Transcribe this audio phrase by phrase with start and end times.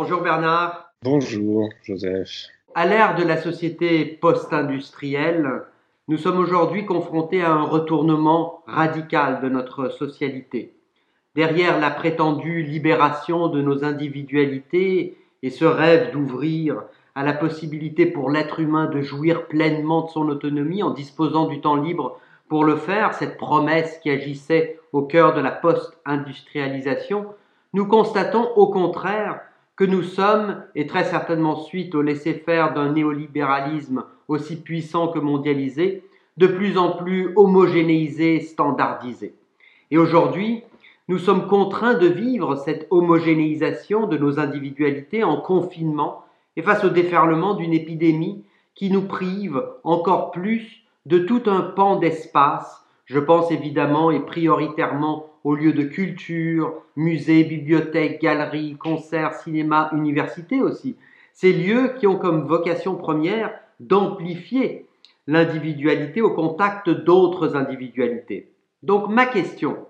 [0.00, 0.92] Bonjour Bernard.
[1.02, 2.46] Bonjour Joseph.
[2.76, 5.64] À l'ère de la société post-industrielle,
[6.06, 10.72] nous sommes aujourd'hui confrontés à un retournement radical de notre socialité.
[11.34, 16.84] Derrière la prétendue libération de nos individualités et ce rêve d'ouvrir
[17.16, 21.60] à la possibilité pour l'être humain de jouir pleinement de son autonomie en disposant du
[21.60, 27.26] temps libre pour le faire, cette promesse qui agissait au cœur de la post-industrialisation,
[27.72, 29.40] nous constatons au contraire
[29.78, 36.02] que nous sommes, et très certainement suite au laisser-faire d'un néolibéralisme aussi puissant que mondialisé,
[36.36, 39.36] de plus en plus homogénéisé, standardisé.
[39.92, 40.64] Et aujourd'hui,
[41.06, 46.24] nous sommes contraints de vivre cette homogénéisation de nos individualités en confinement
[46.56, 51.96] et face au déferlement d'une épidémie qui nous prive encore plus de tout un pan
[51.96, 52.84] d'espace.
[53.04, 60.60] Je pense évidemment et prioritairement aux lieux de culture, musées, bibliothèques, galeries, concerts, cinéma, universités
[60.60, 60.94] aussi.
[61.32, 64.84] Ces lieux qui ont comme vocation première d'amplifier
[65.26, 68.50] l'individualité au contact d'autres individualités.
[68.82, 69.86] Donc ma question,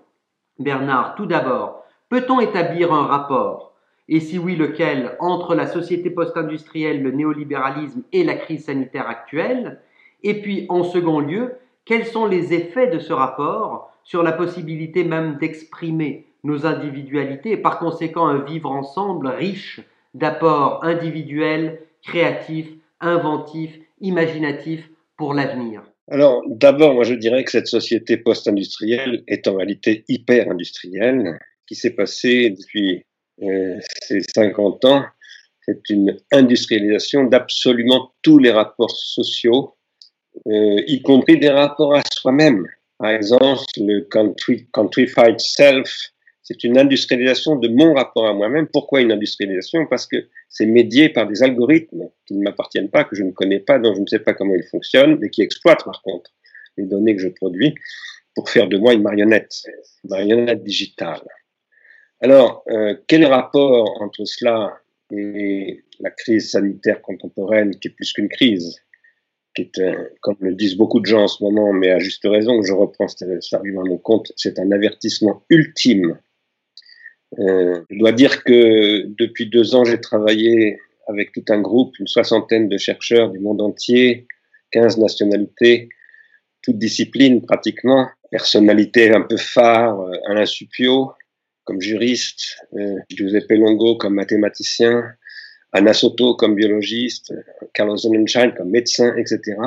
[0.59, 3.73] Bernard, tout d'abord, peut-on établir un rapport,
[4.07, 9.81] et si oui lequel, entre la société post-industrielle, le néolibéralisme et la crise sanitaire actuelle?
[10.23, 11.55] Et puis, en second lieu,
[11.89, 17.57] quels sont les effets de ce rapport sur la possibilité même d'exprimer nos individualités et
[17.57, 19.81] par conséquent un vivre ensemble riche
[20.13, 22.69] d'apports individuels, créatifs,
[23.01, 24.87] inventifs, imaginatifs
[25.17, 25.81] pour l'avenir?
[26.11, 31.95] Alors, d'abord, moi je dirais que cette société post-industrielle est en réalité hyper-industrielle, qui s'est
[31.95, 33.03] passée depuis
[33.41, 35.05] euh, ces 50 ans.
[35.63, 39.73] C'est une industrialisation d'absolument tous les rapports sociaux,
[40.47, 42.67] euh, y compris des rapports à soi-même.
[42.97, 46.11] Par exemple, le country, countrified self,
[46.43, 48.67] c'est une industrialisation de mon rapport à moi-même.
[48.67, 49.85] Pourquoi une industrialisation?
[49.85, 53.59] Parce que c'est médié par des algorithmes qui ne m'appartiennent pas, que je ne connais
[53.59, 56.31] pas, dont je ne sais pas comment ils fonctionnent, mais qui exploitent par contre
[56.77, 57.75] les données que je produis
[58.35, 59.63] pour faire de moi une marionnette,
[60.03, 61.21] une marionnette digitale.
[62.21, 64.77] Alors, euh, quel rapport entre cela
[65.11, 68.81] et la crise sanitaire contemporaine, qui est plus qu'une crise,
[69.55, 69.81] qui est,
[70.21, 73.07] comme le disent beaucoup de gens en ce moment, mais à juste raison, je reprends
[73.07, 76.19] cet argument à mon compte, c'est un avertissement ultime.
[77.37, 82.07] Euh, je dois dire que depuis deux ans, j'ai travaillé avec tout un groupe, une
[82.07, 84.27] soixantaine de chercheurs du monde entier,
[84.71, 85.89] 15 nationalités,
[86.61, 91.13] toutes disciplines pratiquement, personnalités un peu phares, euh, Alain Supio
[91.63, 95.13] comme juriste, euh, Giuseppe Longo comme mathématicien,
[95.71, 97.33] Anna Soto comme biologiste,
[97.73, 99.57] Carlos Sonnenschein comme médecin, etc.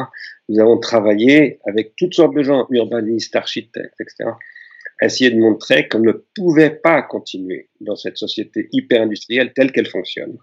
[0.48, 4.32] Nous avons travaillé avec toutes sortes de gens, urbanistes, architectes, etc
[5.04, 10.38] essayer de montrer qu'on ne pouvait pas continuer dans cette société hyper-industrielle telle qu'elle fonctionne.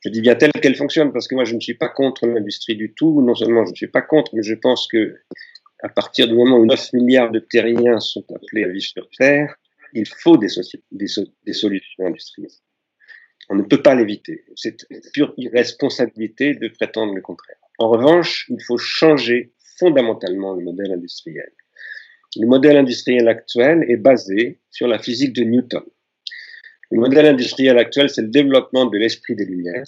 [0.00, 2.76] Je dis bien telle qu'elle fonctionne parce que moi je ne suis pas contre l'industrie
[2.76, 3.20] du tout.
[3.20, 5.16] Non seulement je ne suis pas contre, mais je pense que
[5.82, 9.54] à partir du moment où 9 milliards de terriens sont appelés à vivre sur Terre,
[9.92, 12.50] il faut des, solutions industrielles.
[13.50, 14.44] On ne peut pas l'éviter.
[14.54, 14.76] C'est
[15.12, 17.56] pure irresponsabilité de prétendre le contraire.
[17.78, 21.50] En revanche, il faut changer fondamentalement le modèle industriel.
[22.36, 25.82] Le modèle industriel actuel est basé sur la physique de Newton.
[26.92, 29.84] Le modèle industriel actuel, c'est le développement de l'esprit des Lumières,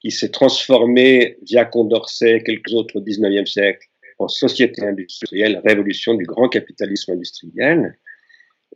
[0.00, 3.88] qui s'est transformé via Condorcet, quelques autres au 19e siècle,
[4.18, 7.98] en société industrielle, révolution du grand capitalisme industriel.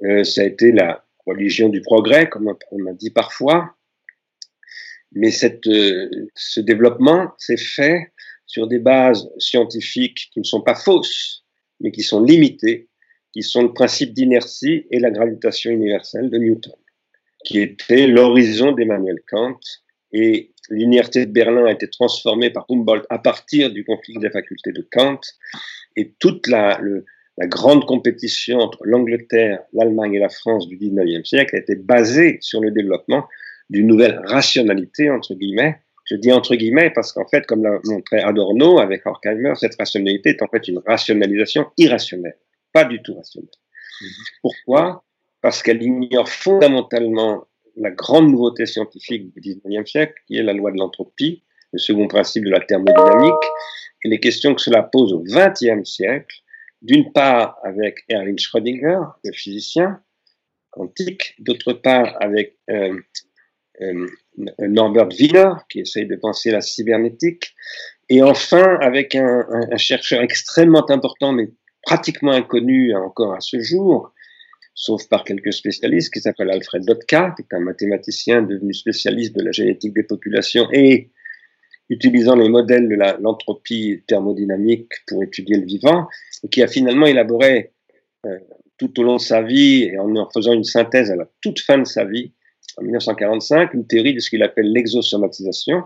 [0.04, 3.77] Euh, ça a été la religion du progrès, comme on a dit parfois.
[5.12, 8.12] Mais cette, euh, ce développement s'est fait
[8.47, 11.44] sur des bases scientifiques qui ne sont pas fausses,
[11.81, 12.89] mais qui sont limitées,
[13.33, 16.75] qui sont le principe d'inertie et la gravitation universelle de Newton,
[17.45, 19.59] qui était l'horizon d'Emmanuel Kant.
[20.12, 24.72] Et l'inertie de Berlin a été transformée par Humboldt à partir du conflit des facultés
[24.72, 25.21] de Kant.
[25.97, 26.81] Et toute la,
[27.37, 32.39] la grande compétition entre l'Angleterre, l'Allemagne et la France du 19e siècle a été basée
[32.41, 33.27] sur le développement
[33.71, 38.21] d'une nouvelle rationalité, entre guillemets, je dis entre guillemets parce qu'en fait, comme l'a montré
[38.21, 42.39] Adorno avec Horkheimer, cette rationalité est en fait une rationalisation irrationnelle,
[42.72, 43.51] pas du tout rationnelle.
[44.01, 44.09] Mhm.
[44.42, 45.04] Pourquoi?
[45.41, 47.47] Parce qu'elle ignore fondamentalement
[47.77, 51.42] la grande nouveauté scientifique du 19e siècle, qui est la loi de l'entropie,
[51.72, 53.34] le second principe de la thermodynamique,
[54.04, 56.36] et les questions que cela pose au 20e siècle,
[56.83, 60.01] d'une part avec Erwin Schrödinger, le physicien
[60.71, 63.01] quantique, d'autre part avec euh, euh,
[64.59, 67.55] Norbert Wiener, qui essaye de penser la cybernétique,
[68.09, 69.47] et enfin avec un,
[69.77, 71.51] chercheur extrêmement important, mais
[71.83, 74.13] pratiquement inconnu encore à ce jour,
[74.75, 79.43] sauf par quelques spécialistes, qui s'appelle Alfred Dotka, qui est un mathématicien devenu spécialiste de
[79.43, 81.11] la génétique des populations et
[81.89, 86.09] utilisant les modèles de l'entropie thermodynamique pour étudier le vivant,
[86.43, 87.73] et qui a finalement élaboré
[88.27, 88.39] euh,
[88.77, 91.61] tout au long de sa vie et en, en faisant une synthèse à la toute
[91.61, 92.33] fin de sa vie,
[92.77, 95.84] en 1945, une théorie de ce qu'il appelle l'exosomatisation,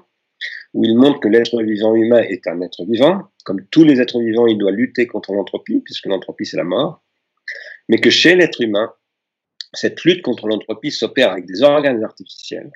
[0.74, 3.22] où il montre que l'être vivant humain est un être vivant.
[3.44, 7.02] Comme tous les êtres vivants, il doit lutter contre l'entropie, puisque l'entropie, c'est la mort.
[7.88, 8.92] Mais que chez l'être humain,
[9.72, 12.70] cette lutte contre l'entropie s'opère avec des organes artificiels,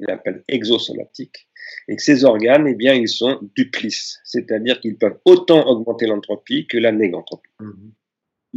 [0.00, 1.48] il appelle exosomatiques,
[1.88, 6.66] et que ces organes, eh bien, ils sont duplices, c'est-à-dire qu'ils peuvent autant augmenter l'entropie
[6.66, 7.50] que la négantropie.
[7.60, 7.90] Mmh.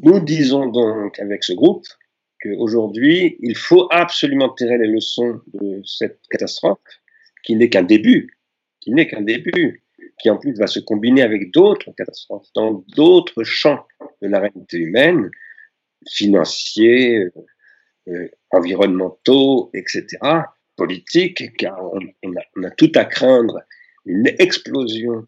[0.04, 1.86] Nous disons donc avec ce groupe
[2.42, 6.80] qu'aujourd'hui, il faut absolument tirer les leçons de cette catastrophe,
[7.44, 8.38] qui n'est qu'un début,
[8.80, 9.84] qui n'est qu'un début,
[10.20, 13.86] qui en plus va se combiner avec d'autres catastrophes dans d'autres champs
[14.22, 15.30] de la réalité humaine,
[16.10, 17.32] financiers, euh,
[18.08, 20.18] euh, environnementaux, etc.,
[20.76, 23.62] politiques, car on, a, tout à craindre
[24.06, 25.26] une explosion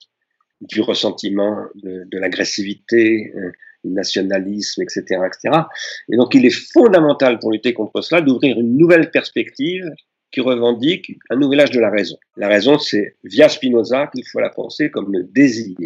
[0.62, 3.51] du ressentiment, de, l'agressivité, euh,
[3.84, 5.64] nationalisme, etc., etc.
[6.12, 9.90] Et donc, il est fondamental pour lutter contre cela d'ouvrir une nouvelle perspective
[10.32, 12.18] qui revendique un nouvel âge de la raison.
[12.38, 15.78] La raison, c'est via Spinoza qu'il faut la penser comme le désir.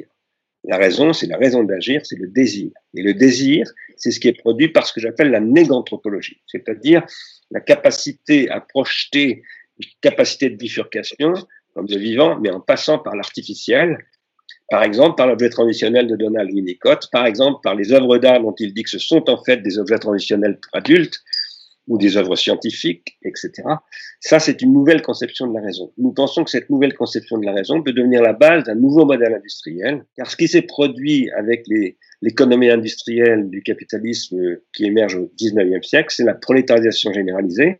[0.64, 2.72] La raison, c'est la raison d'agir, c'est le désir.
[2.96, 3.66] Et le désir,
[3.96, 7.06] c'est ce qui est produit par ce que j'appelle la néganthropologie, c'est-à-dire
[7.52, 9.44] la capacité à projeter
[9.80, 11.34] une capacité de bifurcation
[11.74, 14.00] comme de vivant, mais en passant par l'artificiel,
[14.70, 18.56] par exemple par l'objet transitionnel de Donald Winnicott, par exemple par les œuvres d'art dont
[18.60, 21.22] il dit que ce sont en fait des objets transitionnels pour adultes,
[21.88, 23.64] ou des œuvres scientifiques, etc.
[24.20, 25.94] Ça, c'est une nouvelle conception de la raison.
[25.98, 29.06] Nous pensons que cette nouvelle conception de la raison peut devenir la base d'un nouveau
[29.06, 31.66] modèle industriel, car ce qui s'est produit avec
[32.22, 37.78] l'économie industrielle du capitalisme qui émerge au 19e siècle, c'est la prolétarisation généralisée,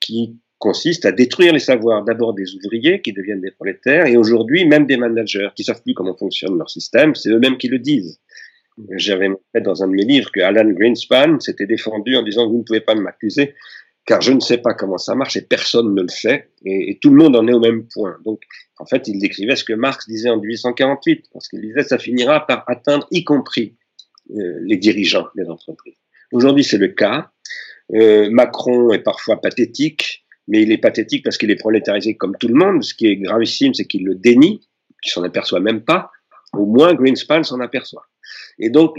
[0.00, 4.64] qui consiste à détruire les savoirs d'abord des ouvriers qui deviennent des prolétaires, et aujourd'hui
[4.64, 8.20] même des managers qui savent plus comment fonctionne leur système, c'est eux-mêmes qui le disent.
[8.92, 12.58] J'avais montré dans un de mes livres que Alan Greenspan s'était défendu en disant vous
[12.58, 13.54] ne pouvez pas m'accuser
[14.06, 17.10] car je ne sais pas comment ça marche et personne ne le fait et, tout
[17.10, 18.16] le monde en est au même point.
[18.24, 18.40] Donc
[18.78, 22.46] en fait il décrivait ce que Marx disait en 1848 parce qu'il disait ça finira
[22.46, 23.74] par atteindre y compris
[24.30, 25.98] euh, les dirigeants des entreprises.
[26.30, 27.32] Aujourd'hui c'est le cas.
[27.94, 32.48] Euh, Macron est parfois pathétique, mais il est pathétique parce qu'il est prolétarisé comme tout
[32.48, 32.82] le monde.
[32.82, 34.68] Ce qui est gravissime, c'est qu'il le dénie,
[35.02, 36.10] qu'il s'en aperçoit même pas.
[36.52, 38.04] Au moins Greenspan s'en aperçoit.
[38.58, 38.94] Et donc,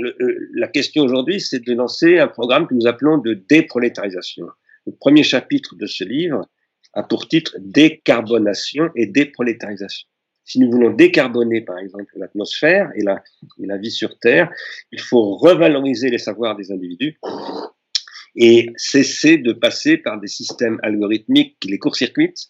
[0.53, 4.47] la question aujourd'hui, c'est de lancer un programme que nous appelons de déprolétarisation.
[4.85, 6.47] Le premier chapitre de ce livre
[6.93, 10.07] a pour titre Décarbonation et déprolétarisation.
[10.45, 13.23] Si nous voulons décarboner, par exemple, l'atmosphère et la,
[13.61, 14.51] et la vie sur Terre,
[14.91, 17.17] il faut revaloriser les savoirs des individus
[18.35, 22.47] et cesser de passer par des systèmes algorithmiques qui les court-circuitent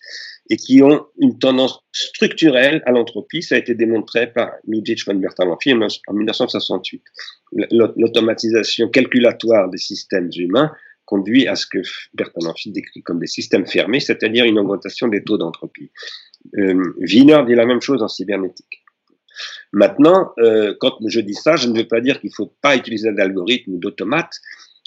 [0.49, 3.41] et qui ont une tendance structurelle à l'entropie.
[3.41, 7.03] Ça a été démontré par Luigi von Bertalanffy en 1968.
[7.71, 10.71] L'automatisation calculatoire des systèmes humains
[11.05, 11.79] conduit à ce que
[12.13, 15.91] Bertalanffy décrit comme des systèmes fermés, c'est-à-dire une augmentation des taux d'entropie.
[16.57, 18.83] Euh, Wiener dit la même chose en cybernétique.
[19.71, 22.75] Maintenant, euh, quand je dis ça, je ne veux pas dire qu'il ne faut pas
[22.75, 24.39] utiliser d'algorithmes ou d'automates,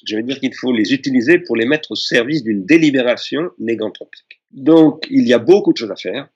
[0.07, 4.41] je veux dire qu'il faut les utiliser pour les mettre au service d'une délibération négantropique.
[4.53, 6.29] Donc, il y a beaucoup de choses à faire.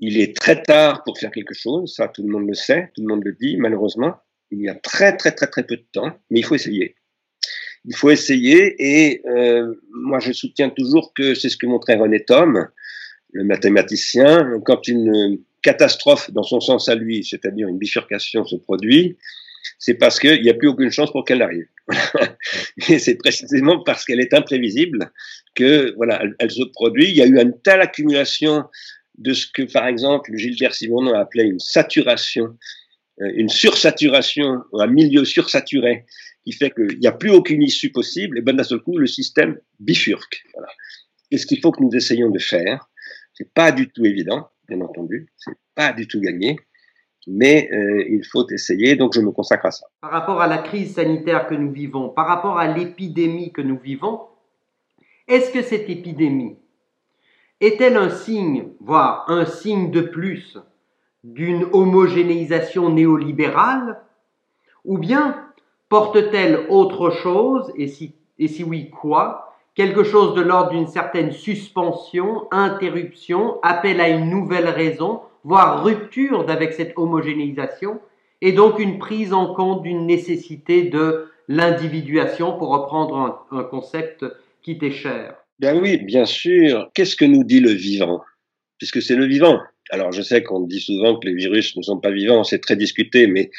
[0.00, 3.02] Il est très tard pour faire quelque chose, ça tout le monde le sait, tout
[3.02, 4.14] le monde le dit, malheureusement.
[4.50, 6.96] Il y a très très très très peu de temps, mais il faut essayer.
[7.84, 12.24] Il faut essayer et euh, moi je soutiens toujours que c'est ce que montrait René
[12.24, 12.68] Thom,
[13.32, 19.16] le mathématicien, quand une catastrophe dans son sens à lui, c'est-à-dire une bifurcation se produit,
[19.84, 21.66] c'est parce qu'il n'y a plus aucune chance pour qu'elle arrive.
[22.88, 25.12] Et c'est précisément parce qu'elle est imprévisible
[25.54, 27.10] que voilà, elle, se produit.
[27.10, 28.64] Il y a eu une telle accumulation
[29.18, 32.56] de ce que, par exemple, Gilbert Simon a appelé une saturation,
[33.20, 36.06] euh, une sursaturation, un milieu sursaturé,
[36.46, 39.06] qui fait qu'il n'y a plus aucune issue possible, et ben d'un seul coup, le
[39.06, 40.46] système bifurque.
[41.30, 42.88] Et ce qu'il faut que nous essayions de faire,
[43.34, 46.56] c'est pas du tout évident, bien entendu, c'est pas du tout gagné,
[47.26, 49.86] mais euh, il faut essayer, donc je me consacre à ça.
[50.00, 53.78] Par rapport à la crise sanitaire que nous vivons, par rapport à l'épidémie que nous
[53.78, 54.20] vivons,
[55.28, 56.56] est-ce que cette épidémie
[57.60, 60.58] est-elle un signe, voire un signe de plus,
[61.22, 64.00] d'une homogénéisation néolibérale
[64.84, 65.44] Ou bien
[65.88, 71.32] porte-t-elle autre chose, et si, et si oui, quoi Quelque chose de l'ordre d'une certaine
[71.32, 78.00] suspension, interruption, appel à une nouvelle raison, voire rupture d'avec cette homogénéisation,
[78.40, 84.24] et donc une prise en compte d'une nécessité de l'individuation, pour reprendre un, concept
[84.62, 86.90] qui t'est cher Ben oui, bien sûr.
[86.94, 88.22] Qu'est-ce que nous dit le vivant?
[88.78, 89.60] Puisque c'est le vivant.
[89.90, 92.76] Alors je sais qu'on dit souvent que les virus ne sont pas vivants, c'est très
[92.76, 93.50] discuté, mais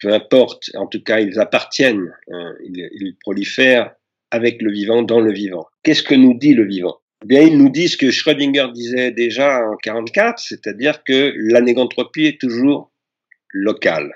[0.00, 2.54] peu importe, en tout cas ils appartiennent, hein.
[2.62, 3.92] ils prolifèrent
[4.30, 5.66] avec le vivant, dans le vivant.
[5.82, 6.98] Qu'est-ce que nous dit le vivant?
[7.26, 12.26] Eh Bien, il nous ce que Schrödinger disait déjà en 44, c'est-à-dire que la négantropie
[12.26, 12.92] est toujours
[13.52, 14.14] locale.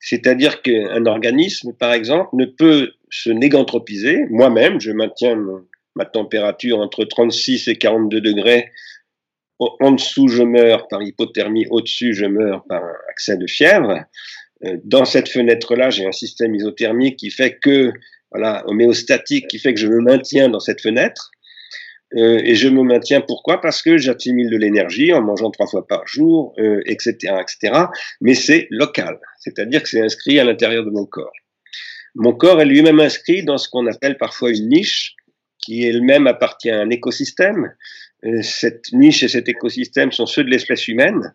[0.00, 4.26] C'est-à-dire qu'un organisme, par exemple, ne peut se négantropiser.
[4.28, 5.38] Moi-même, je maintiens
[5.94, 8.72] ma température entre 36 et 42 degrés.
[9.60, 11.66] En dessous, je meurs par hypothermie.
[11.70, 14.00] Au-dessus, je meurs par accès de fièvre.
[14.64, 17.92] Euh, dans cette fenêtre-là, j'ai un système isothermique qui fait que
[18.32, 21.30] voilà, homéostatique qui fait que je me maintiens dans cette fenêtre.
[22.16, 23.60] Euh, et je me maintiens pourquoi?
[23.60, 26.54] Parce que j'assimile de l'énergie en mangeant trois fois par jour,
[26.86, 27.84] etc., euh, etc.
[28.20, 31.32] Mais c'est local, c'est-à-dire que c'est inscrit à l'intérieur de mon corps.
[32.14, 35.16] Mon corps est lui-même inscrit dans ce qu'on appelle parfois une niche,
[35.58, 37.72] qui elle-même appartient à un écosystème.
[38.24, 41.34] Euh, cette niche et cet écosystème sont ceux de l'espèce humaine,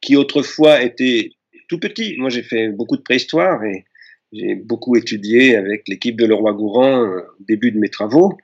[0.00, 1.30] qui autrefois étaient
[1.68, 2.16] tout petits.
[2.18, 3.84] Moi, j'ai fait beaucoup de préhistoire et
[4.32, 8.38] j'ai beaucoup étudié avec l'équipe de Leroy-Gourand euh, au début de mes travaux.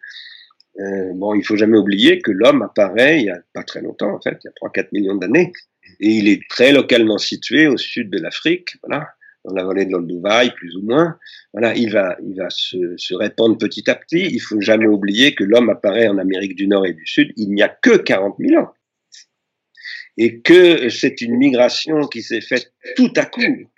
[0.81, 4.15] Euh, bon, il faut jamais oublier que l'homme apparaît il y a pas très longtemps,
[4.15, 5.53] en fait, il y a 3-4 millions d'années,
[6.01, 9.09] et il est très localement situé au sud de l'Afrique, voilà,
[9.45, 11.17] dans la vallée de l'Olduvai, plus ou moins.
[11.53, 14.27] Voilà, il va, il va se, répandre petit à petit.
[14.33, 17.51] Il faut jamais oublier que l'homme apparaît en Amérique du Nord et du Sud il
[17.51, 18.73] n'y a que 40 000 ans.
[20.17, 23.69] Et que c'est une migration qui s'est faite tout à coup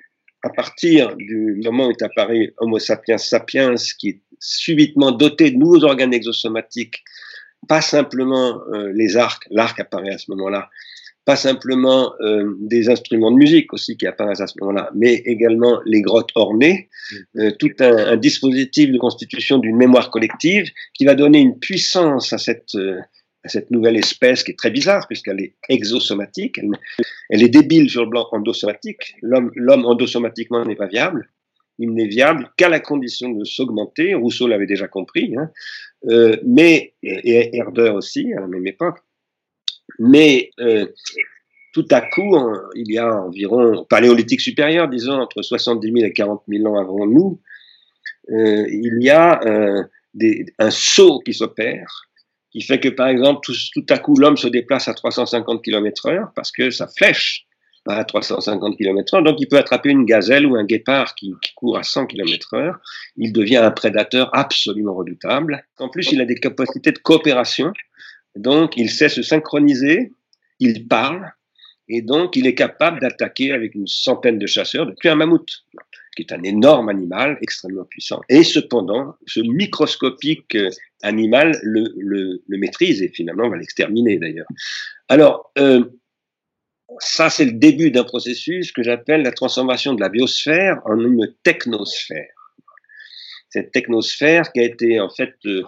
[0.47, 5.57] à partir du moment où est apparu Homo sapiens sapiens, qui est subitement doté de
[5.57, 7.02] nouveaux organes exosomatiques,
[7.69, 10.71] pas simplement euh, les arcs, l'arc apparaît à ce moment-là,
[11.25, 15.81] pas simplement euh, des instruments de musique aussi qui apparaissent à ce moment-là, mais également
[15.85, 17.40] les grottes ornées, mm.
[17.40, 22.33] euh, tout un, un, dispositif de constitution d'une mémoire collective qui va donner une puissance
[22.33, 22.76] à cette
[23.49, 26.61] cette nouvelle espèce qui est très bizarre puisqu'elle est exosomatique,
[27.31, 29.14] elle, est débile sur le plan endosomatique.
[29.23, 31.31] L'homme endosomatiquement n'est pas viable.
[31.78, 34.14] Il n'est viable qu'à la condition de s'augmenter.
[34.14, 35.50] Rousseau l'avait déjà compris, hein.
[36.09, 38.99] euh, mais et, Herder aussi à la même époque.
[39.99, 40.87] Mais euh,
[41.73, 42.37] tout à coup,
[42.75, 47.06] il y a environ paléolithique supérieur, disons entre 70 000 et 40 000 ans avant
[47.06, 47.40] nous,
[48.30, 49.40] euh, il y a
[50.59, 52.06] un saut qui s'opère
[52.56, 56.06] qui fait que, par exemple, tout, tout à coup, l'homme se déplace à 350 km
[56.06, 57.46] heure parce que sa flèche
[57.88, 61.78] à 350 km heure, donc il peut attraper une gazelle ou un guépard qui, court
[61.78, 62.78] à 100 km heure.
[63.16, 65.64] Il devient un prédateur absolument redoutable.
[65.78, 67.73] En plus, il a des capacités de coopération,
[68.35, 70.12] donc il sait se synchroniser,
[70.61, 71.33] il parle,
[71.88, 75.64] et donc il est capable d'attaquer avec une centaine de chasseurs, depuis un mammouth
[76.16, 78.23] qui est un énorme animal extrêmement puissant.
[78.28, 80.71] Et cependant, ce microscopique euh,
[81.02, 84.47] animal le, le, maîtrise et finalement va l'exterminer d'ailleurs.
[85.09, 85.85] Alors, euh,
[86.99, 91.35] ça c'est le début d'un processus que j'appelle la transformation de la biosphère en une
[91.43, 92.33] technosphère.
[93.49, 95.62] Cette technosphère qui a été en fait euh,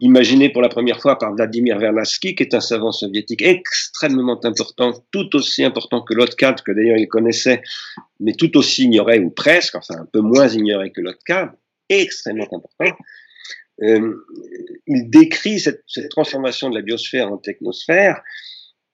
[0.00, 4.92] imaginé pour la première fois par Vladimir Vernadsky, qui est un savant soviétique extrêmement important,
[5.12, 7.62] tout aussi important que Lotkad, que d'ailleurs il connaissait,
[8.18, 11.50] mais tout aussi ignoré, ou presque, enfin un peu moins ignoré que Lotkad,
[11.88, 12.96] extrêmement important.
[13.82, 14.14] Euh,
[14.86, 18.22] il décrit cette, transformation de la biosphère en technosphère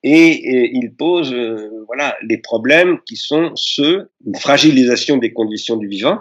[0.08, 5.88] et, il pose euh, voilà les problèmes qui sont ceux d'une fragilisation des conditions du
[5.88, 6.20] vivant,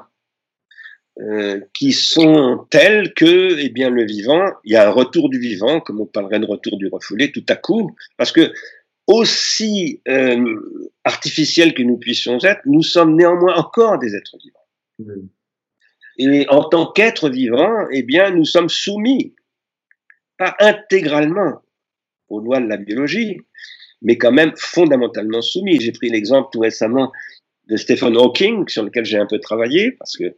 [1.20, 5.38] euh, qui sont telles que, eh bien, le vivant, il y a un retour du
[5.38, 8.51] vivant, comme on parlerait de retour du refoulé, tout à coup, parce que
[9.06, 15.22] aussi euh, artificiel que nous puissions être, nous sommes néanmoins encore des êtres vivants.
[16.18, 19.36] Et en tant qu'êtres vivants, eh bien, nous sommes soumis,
[20.38, 21.62] pas intégralement
[22.29, 23.38] aux lois de la biologie,
[24.01, 25.79] mais quand même fondamentalement soumis.
[25.79, 27.12] J'ai pris l'exemple tout récemment
[27.67, 30.36] de Stephen Hawking, sur lequel j'ai un peu travaillé, parce que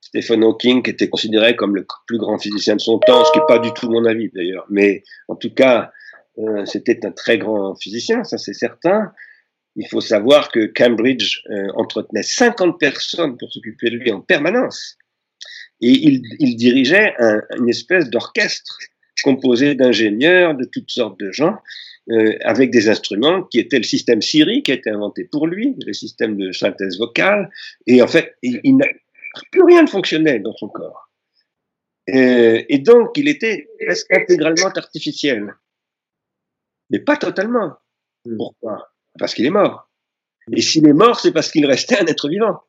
[0.00, 3.46] Stephen Hawking était considéré comme le plus grand physicien de son temps, ce qui n'est
[3.46, 5.92] pas du tout mon avis d'ailleurs, mais en tout cas,
[6.38, 9.12] euh, c'était un très grand physicien, ça c'est certain.
[9.76, 14.96] Il faut savoir que Cambridge euh, entretenait 50 personnes pour s'occuper de lui en permanence.
[15.80, 18.78] Et il, dirigeait un, une espèce d'orchestre
[19.22, 21.56] composé d'ingénieurs, de toutes sortes de gens,
[22.10, 25.76] euh, avec des instruments qui étaient le système Siri qui a été inventé pour lui,
[25.86, 27.50] le système de synthèse vocale.
[27.86, 28.78] Et en fait, il, il
[29.52, 31.10] plus rien ne fonctionnait dans son corps.
[32.06, 35.54] Et, et donc, il était presque intégralement artificiel.
[36.90, 37.74] Mais pas totalement.
[38.24, 38.36] Hmm.
[38.36, 38.88] Pourquoi?
[39.18, 39.90] Parce qu'il est mort.
[40.56, 42.60] Et s'il est mort, c'est parce qu'il restait un être vivant.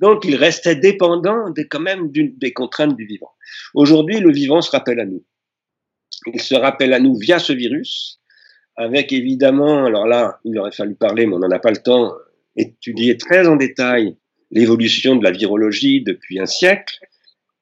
[0.00, 3.32] donc, il restait dépendant des, quand même des contraintes du vivant.
[3.74, 5.24] Aujourd'hui, le vivant se rappelle à nous.
[6.32, 8.20] Il se rappelle à nous via ce virus,
[8.76, 12.12] avec évidemment, alors là, il aurait fallu parler, mais on n'en a pas le temps,
[12.56, 14.16] étudier très en détail
[14.50, 16.98] l'évolution de la virologie depuis un siècle,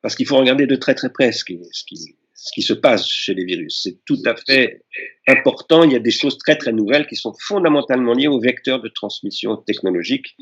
[0.03, 2.73] parce qu'il faut regarder de très très près ce qui, ce qui, ce qui se
[2.73, 3.81] passe chez les virus.
[3.83, 4.83] C'est tout à fait
[5.27, 5.85] important.
[5.85, 8.89] Il y a des choses très très nouvelles qui sont fondamentalement liées au vecteur de
[8.89, 10.37] transmission technologique,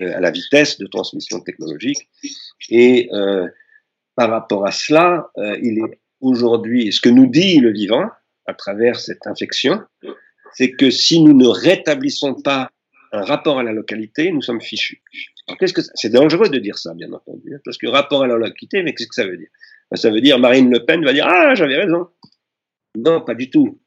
[0.00, 2.08] euh, à la vitesse de transmission technologique.
[2.70, 3.46] Et euh,
[4.16, 8.08] par rapport à cela, euh, il est aujourd'hui, ce que nous dit le vivant
[8.46, 9.80] à travers cette infection,
[10.54, 12.70] c'est que si nous ne rétablissons pas
[13.12, 15.02] un rapport à la localité, nous sommes fichus.
[15.58, 18.36] qu'est-ce que c'est dangereux de dire ça, bien entendu, hein, parce que rapport à la
[18.36, 19.48] localité, mais qu'est-ce que ça veut dire?
[19.90, 22.08] Ben, Ça veut dire Marine Le Pen va dire ah j'avais raison.
[22.96, 23.80] Non, pas du tout.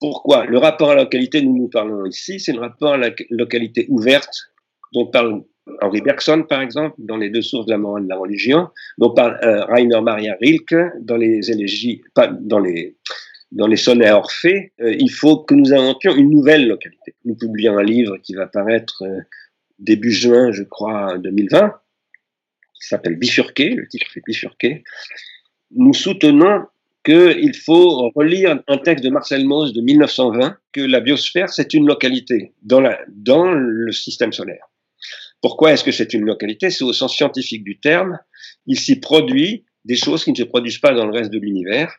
[0.00, 0.46] Pourquoi?
[0.46, 3.86] Le rapport à la localité, nous nous parlons ici, c'est le rapport à la localité
[3.88, 4.52] ouverte
[4.92, 5.44] dont parle
[5.80, 8.68] Henri Bergson, par exemple, dans les deux sources de la morale de la religion,
[8.98, 12.96] dont euh, Rainer Maria Rilke dans les élégies, pas dans les
[13.52, 17.14] dans les sonnets à Orphée, euh, il faut que nous inventions une nouvelle localité.
[17.24, 19.20] Nous publions un livre qui va paraître euh,
[19.78, 21.72] début juin, je crois, 2020,
[22.74, 24.82] qui s'appelle Bifurqué, le titre est Bifurqué.
[25.70, 26.66] Nous soutenons
[27.04, 31.86] qu'il faut relire un texte de Marcel Mauss de 1920, que la biosphère, c'est une
[31.86, 34.66] localité dans, la, dans le système solaire.
[35.44, 36.70] Pourquoi est-ce que c'est une localité?
[36.70, 38.18] C'est au sens scientifique du terme.
[38.66, 41.92] Il s'y produit des choses qui ne se produisent pas dans le reste de l'univers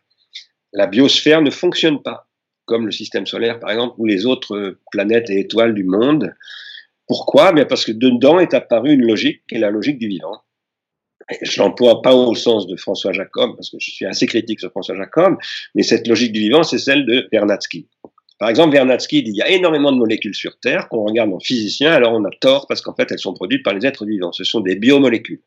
[0.76, 2.28] la biosphère ne fonctionne pas,
[2.66, 6.36] comme le système solaire par exemple, ou les autres planètes et étoiles du monde.
[7.08, 7.54] Pourquoi?
[7.54, 10.42] Bien Parce que dedans est apparue une logique, qui est la logique du vivant.
[11.42, 14.70] Je l'emploie pas au sens de François Jacob, parce que je suis assez critique sur
[14.70, 15.38] François Jacob,
[15.74, 17.88] mais cette logique du vivant, c'est celle de Vernadsky.
[18.38, 21.40] Par exemple, Vernadsky dit il y a énormément de molécules sur Terre qu'on regarde en
[21.40, 24.34] physicien, alors on a tort parce qu'en fait elles sont produites par les êtres vivants.
[24.34, 25.42] Ce sont des biomolécules.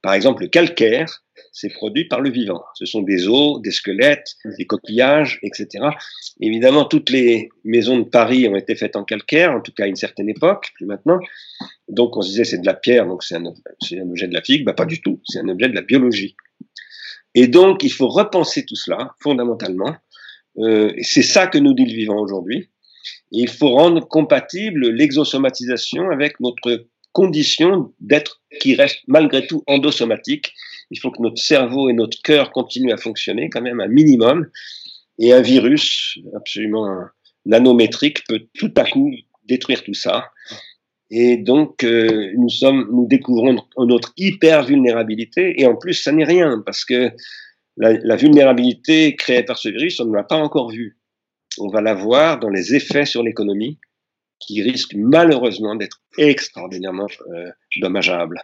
[0.00, 2.62] Par exemple, le calcaire, c'est produit par le vivant.
[2.74, 5.86] Ce sont des os, des squelettes, des coquillages, etc.
[6.40, 9.86] Évidemment, toutes les maisons de Paris ont été faites en calcaire, en tout cas à
[9.88, 11.18] une certaine époque, plus maintenant.
[11.88, 14.64] Donc on se disait c'est de la pierre, donc c'est un, objet de la physique.
[14.64, 16.36] Bah, pas du tout, c'est un objet de la biologie.
[17.34, 19.96] Et donc il faut repenser tout cela fondamentalement.
[20.58, 22.68] Euh, c'est ça que nous dit le vivant aujourd'hui.
[23.30, 30.52] Il faut rendre compatible l'exosomatisation avec notre condition d'être qui reste malgré tout endosomatique.
[30.90, 34.46] Il faut que notre cerveau et notre cœur continuent à fonctionner quand même un minimum.
[35.18, 36.96] Et un virus absolument
[37.44, 39.12] nanométrique peut tout à coup
[39.44, 40.30] détruire tout ça.
[41.10, 45.60] Et donc, euh, nous sommes, nous découvrons notre hyper vulnérabilité.
[45.60, 47.10] Et en plus, ça n'est rien parce que
[47.78, 50.98] la, vulnérabilité créée par ce virus, on ne l'a pas encore vue.
[51.58, 53.78] On va la voir dans les effets sur l'économie
[54.40, 58.40] qui risque malheureusement d'être extraordinairement euh, dommageable.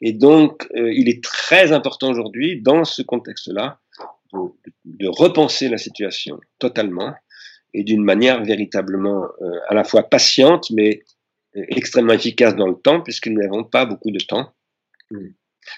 [0.00, 3.80] Et donc, euh, il est très important aujourd'hui, dans ce contexte-là,
[4.84, 7.14] de, repenser la situation totalement
[7.72, 11.02] et d'une manière véritablement euh, à la fois patiente, mais
[11.54, 14.52] extrêmement efficace dans le temps, puisque nous n'avons pas beaucoup de temps.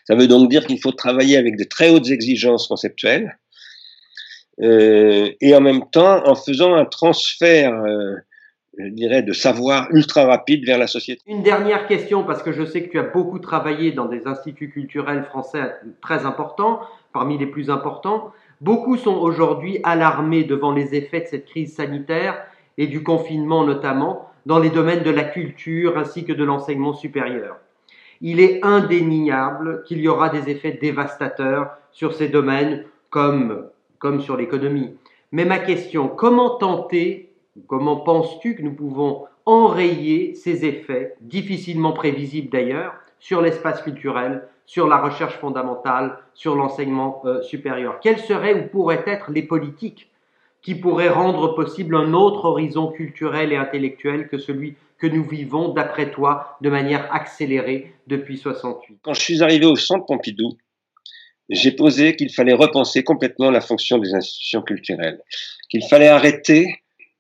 [0.05, 3.39] Ça veut donc dire qu'il faut travailler avec de très hautes exigences conceptuelles,
[4.63, 7.75] euh, et en même temps en faisant un transfert
[8.79, 11.23] je dirais, de savoir ultra rapide vers la société.
[11.27, 14.71] Une dernière question, parce que je sais que tu as beaucoup travaillé dans des instituts
[14.71, 15.73] culturels français
[16.03, 16.81] très importants,
[17.13, 18.33] parmi les plus importants.
[18.61, 22.39] Beaucoup sont aujourd'hui alarmés devant les effets de cette crise sanitaire
[22.79, 27.57] et du confinement notamment dans les domaines de la culture ainsi que de l'enseignement supérieur.
[28.21, 34.37] Il est indéniable qu'il y aura des effets dévastateurs sur ces domaines comme, comme sur
[34.37, 34.95] l'économie.
[35.33, 37.27] Mais ma question, comment tenter
[37.67, 44.87] Comment penses-tu que nous pouvons enrayer ces effets, difficilement prévisibles d'ailleurs, sur l'espace culturel, sur
[44.87, 47.99] la recherche fondamentale, sur l'enseignement euh, supérieur?
[48.01, 50.11] Quelles seraient ou pourraient être les politiques
[50.61, 55.71] qui pourraient rendre possible un autre horizon culturel et intellectuel que celui que nous vivons,
[55.71, 60.57] d'après toi, de manière accélérée depuis 68 Quand je suis arrivé au centre Pompidou,
[61.49, 65.21] j'ai posé qu'il fallait repenser complètement la fonction des institutions culturelles,
[65.69, 66.67] qu'il fallait arrêter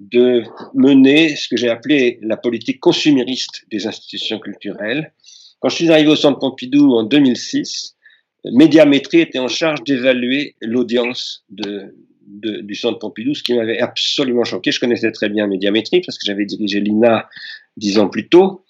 [0.01, 0.43] de
[0.75, 5.13] mener ce que j'ai appelé la politique consumériste des institutions culturelles.
[5.61, 7.97] Quand je suis arrivé au Centre Pompidou en 2006,
[8.53, 14.71] Médiamétrie était en charge d'évaluer l'audience du Centre Pompidou, ce qui m'avait absolument choqué.
[14.71, 17.29] Je connaissais très bien Médiamétrie parce que j'avais dirigé l'INA
[17.77, 18.65] dix ans plus tôt.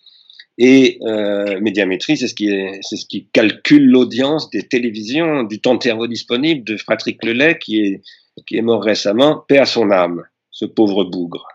[0.58, 2.48] Et euh, Médiamétrie, c'est ce qui
[2.80, 7.58] c'est ce qui calcule l'audience des télévisions, du temps de cerveau disponible de Patrick Lelay,
[7.58, 8.02] qui est
[8.46, 10.22] qui est mort récemment, paix à son âme
[10.56, 11.46] ce pauvre bougre.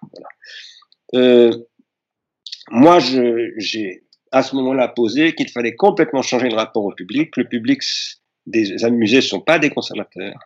[1.16, 1.52] Euh,
[2.70, 7.36] moi, j'ai à ce moment-là posé qu'il fallait complètement changer le rapport au public.
[7.36, 7.82] Le public
[8.46, 10.40] des musées ne sont pas des conservateurs.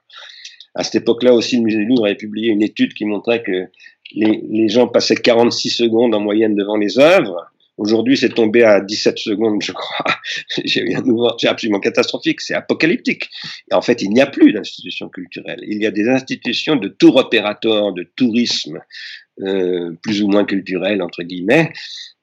[0.73, 3.69] À cette époque-là aussi, le musée du Louvre avait publié une étude qui montrait que
[4.15, 7.51] les, les gens passaient 46 secondes en moyenne devant les œuvres.
[7.77, 10.05] Aujourd'hui, c'est tombé à 17 secondes, je crois.
[10.65, 13.29] C'est absolument catastrophique, c'est apocalyptique.
[13.69, 15.59] Et en fait, il n'y a plus d'institutions culturelles.
[15.67, 18.79] Il y a des institutions de tour opérateur, de tourisme,
[19.41, 21.73] euh, plus ou moins culturel, entre guillemets,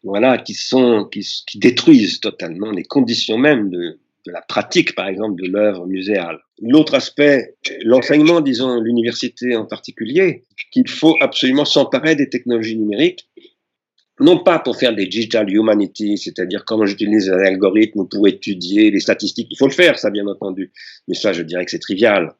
[0.02, 5.09] voilà, qui sont, qui, qui détruisent totalement les conditions même de, de la pratique, par
[5.09, 6.39] exemple, de l'œuvre muséale.
[6.61, 13.29] L'autre aspect, l'enseignement, disons, l'université en particulier, qu'il faut absolument s'emparer des technologies numériques
[14.21, 19.01] non pas pour faire des digital humanities, c'est-à-dire comment j'utilise un algorithme pour étudier les
[19.01, 19.49] statistiques.
[19.51, 20.73] Il faut le faire, ça bien entendu,
[21.09, 22.35] mais ça, je dirais que c'est trivial.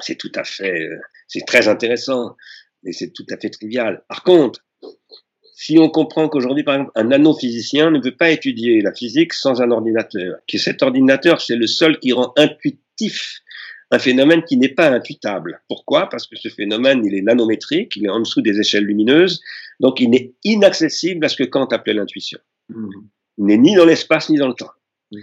[0.00, 2.36] C'est tout à fait, euh, c'est très intéressant,
[2.82, 4.02] mais c'est tout à fait trivial.
[4.08, 4.64] Par contre,
[5.64, 9.62] si on comprend qu'aujourd'hui, par exemple, un nanophysicien ne veut pas étudier la physique sans
[9.62, 13.42] un ordinateur, que cet ordinateur, c'est le seul qui rend intuitif
[13.92, 15.62] un phénomène qui n'est pas intuitable.
[15.68, 16.08] Pourquoi?
[16.08, 19.40] Parce que ce phénomène, il est nanométrique, il est en dessous des échelles lumineuses,
[19.78, 22.40] donc il n'est inaccessible à ce que Kant appelait l'intuition.
[22.70, 22.88] Mmh.
[23.38, 24.72] Il n'est ni dans l'espace ni dans le temps.
[25.12, 25.18] Mmh.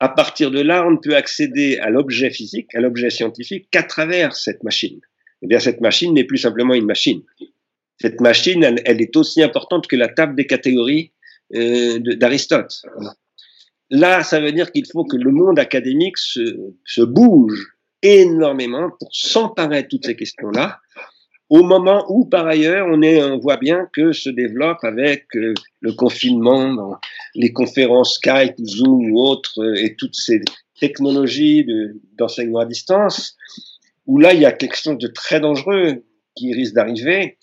[0.00, 3.82] À partir de là, on ne peut accéder à l'objet physique, à l'objet scientifique, qu'à
[3.82, 5.00] travers cette machine.
[5.42, 7.22] Eh bien, cette machine n'est plus simplement une machine.
[8.02, 11.12] Cette machine, elle, est aussi importante que la table des catégories
[11.54, 12.82] euh, d'Aristote.
[13.90, 19.84] Là, ça veut dire qu'il faut que le monde académique se, bouge énormément pour s'emparer
[19.84, 20.80] de toutes ces questions-là,
[21.48, 26.98] au moment où, par ailleurs, on, voit bien que se développe avec euh, le confinement,
[27.36, 30.40] les conférences Skype, Zoom ou autres, euh, et toutes ces
[30.80, 31.64] technologies
[32.18, 33.36] d'enseignement à distance,
[34.06, 36.02] où là, il y a quelque chose de très dangereux
[36.34, 37.38] qui risque d'arriver,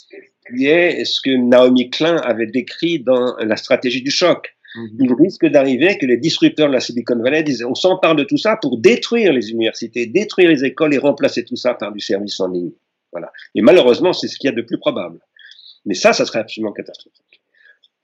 [0.58, 4.56] est ce que Naomi Klein avait décrit dans la stratégie du choc.
[4.76, 4.98] Mhm.
[5.00, 8.38] Il risque d'arriver que les disrupteurs de la Silicon Valley disent on s'empare de tout
[8.38, 12.40] ça pour détruire les universités, détruire les écoles et remplacer tout ça par du service
[12.40, 12.72] en ligne.
[13.12, 13.32] Voilà.
[13.56, 15.20] Et malheureusement, c'est ce qu'il y a de plus probable.
[15.86, 17.42] Mais ça, ça serait absolument catastrophique.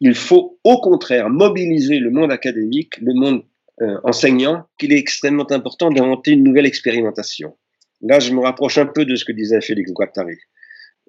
[0.02, 3.44] Il faut au contraire mobiliser le monde académique, le monde
[3.82, 7.56] euh, enseignant, qu'il est extrêmement important d'inventer une nouvelle expérimentation.
[8.02, 10.38] Là, je me rapproche un peu de ce que disait Félix Guattari.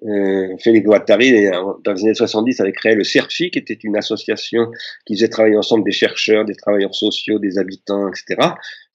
[0.05, 1.47] Euh, Félix Guattari,
[1.83, 4.71] dans les années 70, avait créé le CERFI, qui était une association
[5.05, 8.49] qui faisait travailler ensemble des chercheurs, des travailleurs sociaux, des habitants, etc.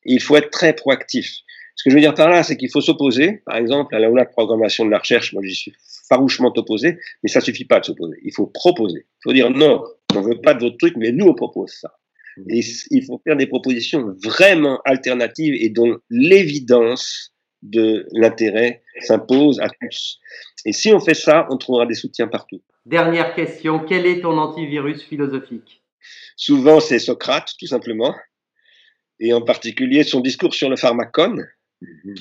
[0.05, 1.43] il faut être très proactif.
[1.75, 3.43] Ce que je veux dire par là, c'est qu'il faut s'opposer.
[3.47, 5.73] Par exemple, à la, programmation de la recherche, moi j'y suis
[6.09, 8.17] farouchement opposé, mais ça suffit pas de s'opposer.
[8.23, 9.07] Il faut proposer.
[9.07, 9.83] Il faut dire non,
[10.15, 11.93] on veut pas de votre truc, mais nous on propose ça.
[12.37, 12.51] Mmh.
[12.51, 12.61] Et
[12.91, 17.32] il faut faire des propositions vraiment alternatives et dont l'évidence
[17.63, 20.21] de l'intérêt s'impose à tous.
[20.65, 22.61] Et si on fait ça, on trouvera des soutiens partout.
[22.85, 25.83] Dernière question, quel est ton antivirus philosophique?
[26.37, 28.15] Souvent, c'est Socrate, tout simplement,
[29.21, 31.47] et en particulier son discours sur le pharmacone.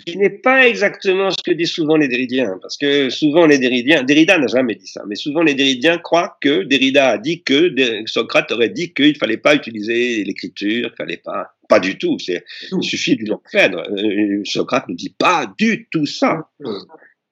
[0.05, 4.03] Qui n'est pas exactement ce que disent souvent les Déridiens, parce que souvent les Déridiens,
[4.03, 7.73] Derrida n'a jamais dit ça, mais souvent les Déridiens croient que Derrida a dit que
[8.05, 12.17] Socrate aurait dit qu'il ne fallait pas utiliser l'écriture, qu'il fallait pas, pas du tout,
[12.19, 13.83] c'est, il suffit d'une l'enfèdre.
[13.91, 16.49] Euh, Socrate ne dit pas du tout ça.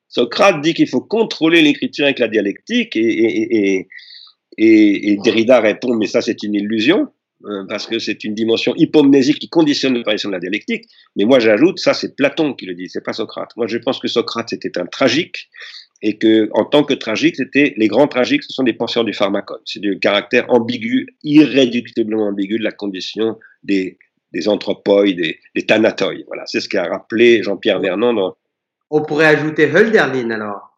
[0.07, 3.87] Socrate dit qu'il faut contrôler l'écriture avec la dialectique et,
[4.57, 7.07] et, et Derrida répond mais ça c'est une illusion.
[7.45, 10.85] Euh, parce que c'est une dimension hypomnésique qui conditionne l'apparition de la dialectique.
[11.15, 13.51] Mais moi, j'ajoute, ça, c'est Platon qui le dit, c'est pas Socrate.
[13.55, 15.49] Moi, je pense que Socrate, c'était un tragique,
[16.01, 19.13] et que, en tant que tragique, c'était, les grands tragiques, ce sont des penseurs du
[19.13, 19.61] pharmacone.
[19.65, 23.97] C'est du caractère ambigu, irréductiblement ambigu de la condition des,
[24.33, 25.65] des anthropoïdes, des, des
[26.27, 26.43] Voilà.
[26.45, 28.37] C'est ce qu'a rappelé Jean-Pierre Vernon dans.
[28.89, 30.68] On pourrait ajouter Hölderlin, alors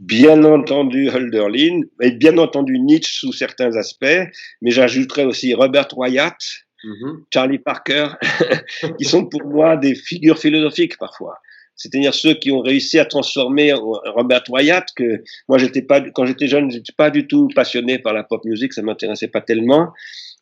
[0.00, 4.28] bien entendu Hölderlin, et bien entendu Nietzsche sous certains aspects,
[4.62, 6.38] mais j'ajouterais aussi Robert Wyatt,
[6.82, 7.24] mhm.
[7.32, 8.08] Charlie Parker,
[8.98, 11.36] qui sont pour moi des figures philosophiques parfois.
[11.76, 16.46] C'est-à-dire ceux qui ont réussi à transformer Robert Wyatt, que moi j'étais pas, quand j'étais
[16.46, 19.88] jeune, j'étais pas du tout passionné par la pop music, ça m'intéressait pas tellement,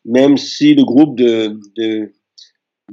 [0.05, 2.11] même si le groupe de, de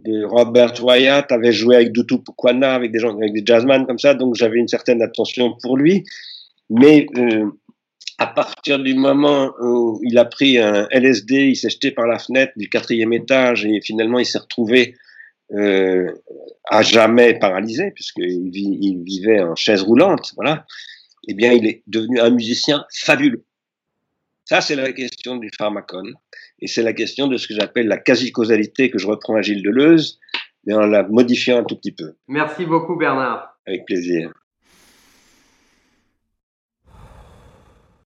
[0.04, 3.98] de Robert Wyatt avait joué avec Dutu Pukwana, avec des gens, avec des jazzmen comme
[3.98, 6.04] ça, donc j'avais une certaine attention pour lui.
[6.70, 7.50] Mais euh,
[8.18, 12.18] à partir du moment où il a pris un LSD, il s'est jeté par la
[12.18, 14.96] fenêtre du quatrième étage et finalement il s'est retrouvé
[15.52, 16.10] euh,
[16.68, 20.66] à jamais paralysé puisqu'il il vivait en chaise roulante, voilà.
[21.28, 23.44] Eh bien, il est devenu un musicien fabuleux.
[24.44, 26.14] Ça, c'est la question du pharmacone.
[26.60, 29.62] Et c'est la question de ce que j'appelle la quasi-causalité que je reprends à Gilles
[29.62, 30.20] Deleuze,
[30.64, 32.14] mais en la modifiant un tout petit peu.
[32.28, 33.58] Merci beaucoup, Bernard.
[33.66, 34.32] Avec plaisir.